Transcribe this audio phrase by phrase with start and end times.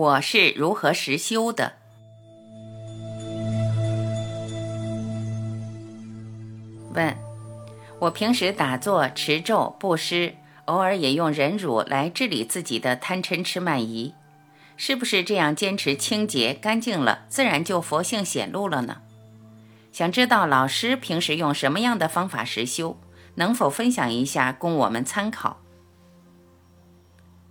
[0.00, 1.74] 我是如何实修的？
[6.94, 7.14] 问：
[7.98, 14.14] 我平时打坐、持咒、布施，偶尔也用忍辱来治理自己的贪嗔痴慢疑，
[14.78, 19.02] 是不是这样坚持清洁干净了，自然就佛性显露了呢？
[19.92, 22.98] 想知道老师平时用什么样的方法实修，
[23.34, 25.58] 能否分享一下供我们参考？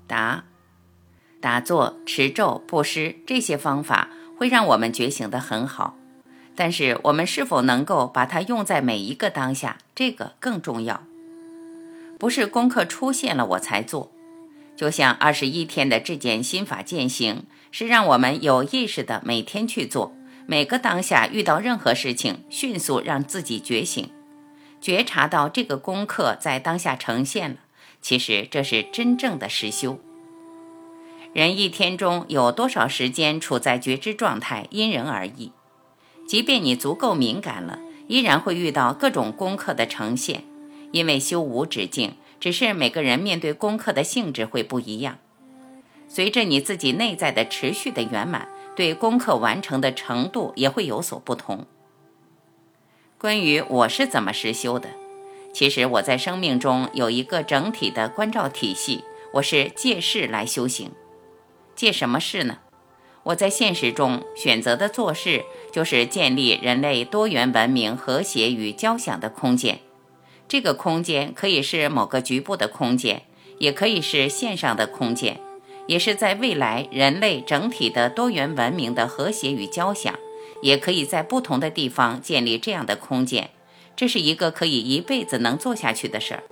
[0.07, 0.45] 答。
[1.41, 5.97] 打坐、持咒、布施这些方法会让我们觉醒得很好，
[6.55, 11.03] 但是我们是否能够把它用在每一个当下，这个更重要。
[12.17, 14.11] 不是功课出现了我才做，
[14.75, 20.13] 就像二十一天的质检心法践行，是让我们有意识的每天去做，
[20.45, 24.09] 每个当下遇到任何事情，迅速让自己觉醒，
[24.81, 27.57] 觉察到这个功课在当下呈现了。
[28.01, 29.99] 其实这是真正的实修。
[31.33, 35.51] 人一天中有多少时间处在觉知状态，因人而异。
[36.27, 40.43] 即便你足够敏感了，依然会遇到各种功课的呈现。
[40.91, 45.19] 因为修无止境，只是每个人面对功课的性质会不一样。
[46.07, 51.67] 随着你自己内在的持续的圆满，对功课完成的程度也会有所不同。
[53.19, 54.89] 关于我是怎么实修的，
[55.53, 60.91] 其实我在生命中有一个整体的关照体系，我是借势来修行。
[61.79, 62.57] 借什么事呢？
[63.23, 69.79] 我在现实中选择的做事，就是建立人类多元文明、和谐与交响的空间。
[70.49, 73.21] 这个空间可以是某个局部的空间，
[73.59, 75.39] 也可以是线上的空间，
[75.87, 80.13] 也是在未来人类整体的多元文明的和谐与交响，
[80.61, 83.51] 也可以在不同的地方建立这样的空间。
[83.95, 86.43] 这是一个可以一辈子能做下去的事儿。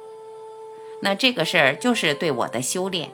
[1.02, 3.12] 那这个事儿就是对我的修炼。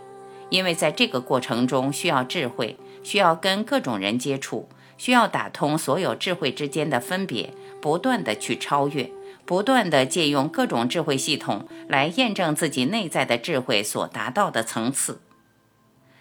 [0.53, 4.69] 因为在这个过程中需要智慧，需要跟各种人接触，
[4.99, 9.09] 需要打通所有智慧之间的分别，不断的去超越，
[9.45, 15.21] 不断的借用各种智慧系统来验证自己内在的智慧所达到的层次。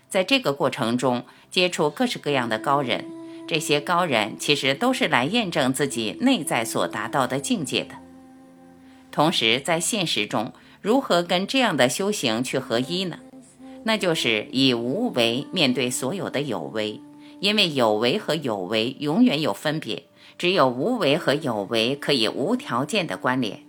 [0.09, 3.04] 在这个过程中，接触各式各样的高人，
[3.47, 7.97] 这些高人其实都是来验证自己内在所达到的境界的。
[9.10, 13.19] 同时，在现实中，如何跟这样的修行去合一呢？
[13.84, 17.00] 那就是以无为面对所有的有为，
[17.41, 20.04] 因为有为和有为永远有分别，
[20.38, 23.60] 只有无为和有为可以无条件的关联。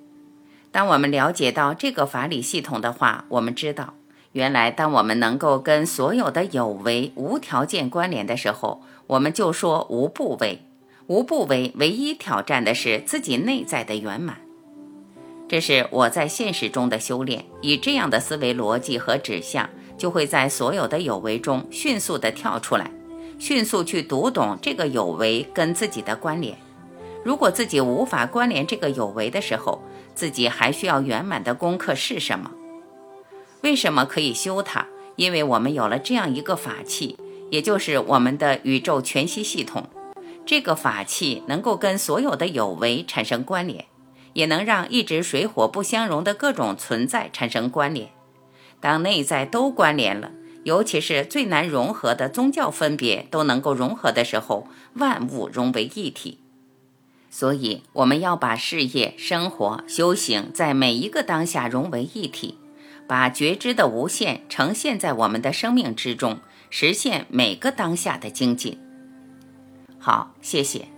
[0.71, 3.95] 当我们了解到这个法理系统的话，我们知道，
[4.31, 10.59] 原来当我们能够跟所有的有为无条件关联的时候，我们就说无不为。
[11.07, 14.37] 无不为唯一挑战的是自己内在的圆满。
[15.49, 19.69] 这是我在现实中的修炼，以这样的思维逻辑和指向。
[19.97, 22.91] 就会在所有的有为中迅速地跳出来，
[23.39, 26.57] 迅速去读懂这个有为跟自己的关联。
[27.23, 29.81] 如果自己无法关联这个有为的时候，
[30.13, 32.51] 自己还需要圆满的功课是什么？
[33.61, 34.87] 为什么可以修它？
[35.15, 37.17] 因为我们有了这样一个法器，
[37.49, 39.87] 也就是我们的宇宙全息系统。
[40.45, 43.85] 这个法器能够跟所有的有为产生关联，
[44.33, 48.09] 也能让一直水火不相容的各种存在产生关联。
[48.83, 50.33] 当内在都关联了，
[50.63, 56.39] 尤其是最难融合的宗教分别都能够融合的时候，万物融为一体。
[57.29, 62.57] 所以，我们要把事业、生活、修行在每一个当下融为一体，
[63.07, 66.39] 把觉知的无限呈现在我们的生命之中，
[66.69, 68.77] 实现每个当下的精进。
[69.97, 70.89] 好，谢谢。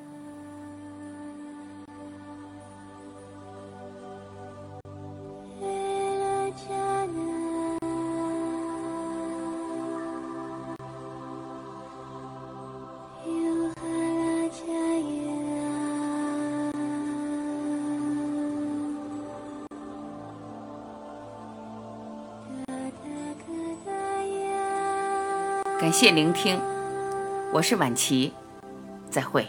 [25.86, 26.60] 感谢聆听，
[27.54, 28.34] 我是晚琪，
[29.12, 29.46] 再会。